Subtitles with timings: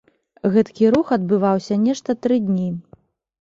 [0.53, 2.69] Гэткі рух адбываўся нешта тры дні.